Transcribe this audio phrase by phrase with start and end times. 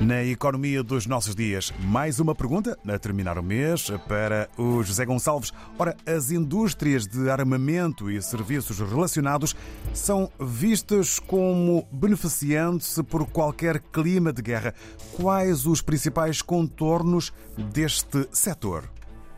[0.00, 5.04] Na economia dos nossos dias, mais uma pergunta a terminar o mês para o José
[5.04, 5.52] Gonçalves.
[5.78, 9.54] Ora, as indústrias de armamento e serviços relacionados
[9.92, 14.74] são vistas como beneficiando-se por qualquer clima de guerra.
[15.12, 17.32] Quais os principais contornos
[17.72, 18.88] deste setor?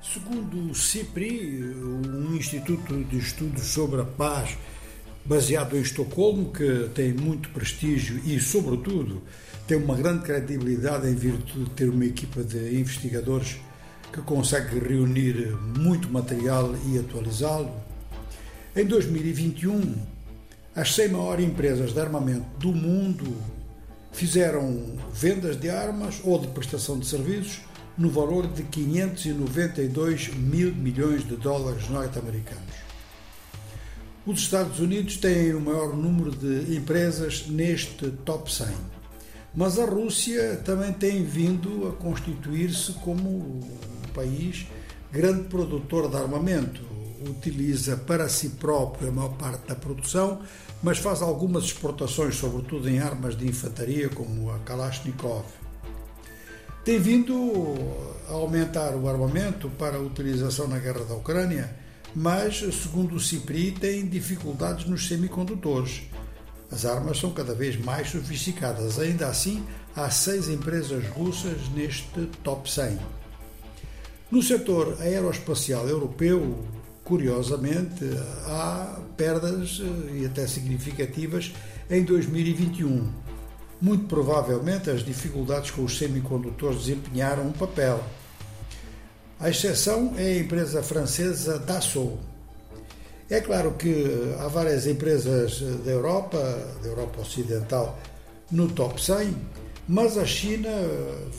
[0.03, 4.57] Segundo o CIPRI, um instituto de estudos sobre a paz
[5.25, 9.23] baseado em Estocolmo, que tem muito prestígio e, sobretudo,
[9.67, 13.57] tem uma grande credibilidade em virtude de ter uma equipa de investigadores
[14.13, 17.73] que consegue reunir muito material e atualizá-lo.
[18.77, 19.95] Em 2021,
[20.77, 23.35] as 100 maiores empresas de armamento do mundo
[24.13, 27.61] fizeram vendas de armas ou de prestação de serviços
[27.97, 32.84] no valor de 592 mil milhões de dólares norte-americanos.
[34.27, 38.69] Os Estados Unidos têm o maior número de empresas neste top 100,
[39.55, 43.61] mas a Rússia também tem vindo a constituir-se como um
[44.15, 44.67] país
[45.13, 46.81] grande produtor de armamento.
[47.29, 50.41] Utiliza para si próprio a maior parte da produção,
[50.83, 55.45] mas faz algumas exportações, sobretudo em armas de infantaria, como a Kalashnikov.
[56.83, 57.75] Tem vindo
[58.27, 61.85] a aumentar o armamento para utilização na guerra da Ucrânia
[62.15, 66.03] mas, segundo o CIPRI, tem dificuldades nos semicondutores.
[66.71, 68.99] As armas são cada vez mais sofisticadas.
[68.99, 72.99] Ainda assim, há seis empresas russas neste top 100.
[74.31, 76.65] No setor aeroespacial europeu,
[77.05, 78.05] curiosamente,
[78.47, 81.53] há perdas eh, e até significativas
[81.91, 83.09] em 2021.
[83.81, 88.03] Muito provavelmente as dificuldades com os semicondutores desempenharam um papel.
[89.41, 92.19] A exceção é a empresa francesa Dassault.
[93.29, 96.39] É claro que há várias empresas da Europa,
[96.83, 97.99] da Europa Ocidental,
[98.51, 99.35] no top 100,
[99.89, 100.71] mas a China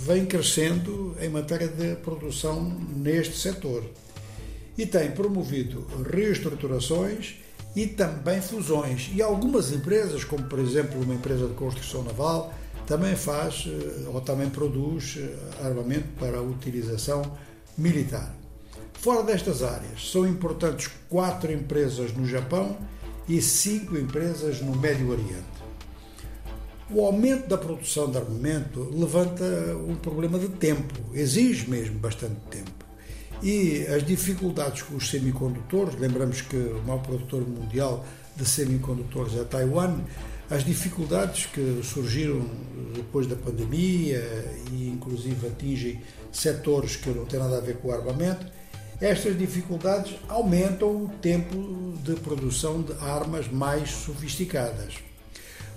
[0.06, 2.64] vem crescendo em matéria de produção
[2.96, 3.84] neste setor
[4.78, 7.36] e tem promovido reestruturações
[7.76, 9.10] e também fusões.
[9.14, 12.54] E algumas empresas, como por exemplo uma empresa de construção naval,
[12.86, 17.24] também faz eh, ou também produz eh, armamento para utilização
[17.78, 18.36] militar.
[18.94, 22.78] Fora destas áreas, são importantes quatro empresas no Japão
[23.28, 25.56] e cinco empresas no Médio Oriente.
[26.90, 29.44] O aumento da produção de armamento levanta
[29.88, 32.86] um problema de tempo, exige mesmo bastante tempo.
[33.42, 38.06] E as dificuldades com os semicondutores, lembramos que o maior produtor mundial
[38.36, 40.00] de semicondutores é Taiwan,
[40.50, 42.46] as dificuldades que surgiram
[42.94, 44.24] depois da pandemia
[44.72, 46.02] e inclusive atingem
[46.32, 48.46] setores que não têm nada a ver com o armamento,
[49.02, 54.96] estas dificuldades aumentam o tempo de produção de armas mais sofisticadas.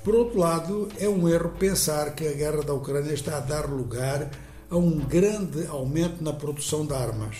[0.04, 3.66] Por outro lado, é um erro pensar que a guerra da Ucrânia está a dar
[3.68, 4.30] lugar
[4.70, 7.36] a um grande aumento na produção de armas.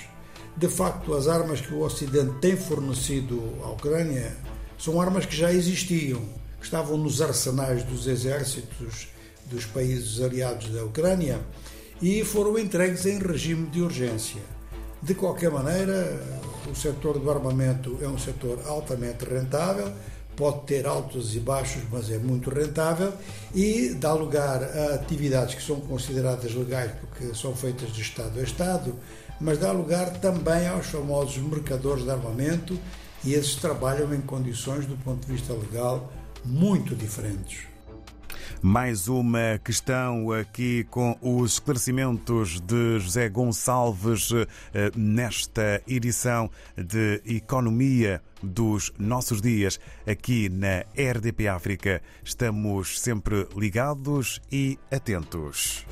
[0.56, 4.36] De facto, as armas que o Ocidente tem fornecido à Ucrânia
[4.76, 6.20] são armas que já existiam
[6.60, 9.08] estavam nos arsenais dos exércitos
[9.46, 11.40] dos países aliados da Ucrânia
[12.00, 14.40] e foram entregues em regime de urgência.
[15.02, 16.20] De qualquer maneira,
[16.70, 19.92] o setor do armamento é um setor altamente rentável,
[20.36, 23.12] pode ter altos e baixos, mas é muito rentável
[23.54, 28.42] e dá lugar a atividades que são consideradas legais porque são feitas de Estado a
[28.42, 28.94] Estado,
[29.40, 32.78] mas dá lugar também aos famosos mercadores de armamento
[33.24, 36.12] e esses trabalham em condições, do ponto de vista legal,
[36.48, 37.66] muito diferentes.
[38.60, 48.20] Mais uma questão aqui com os esclarecimentos de José Gonçalves eh, nesta edição de Economia
[48.42, 52.02] dos nossos dias aqui na RDP África.
[52.24, 55.86] Estamos sempre ligados e atentos.